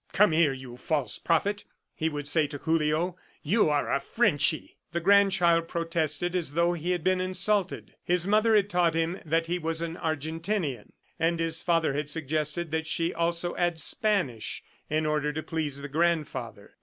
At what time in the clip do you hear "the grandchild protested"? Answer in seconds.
4.93-6.35